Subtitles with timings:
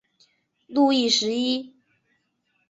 [0.65, 1.75] 路易十一。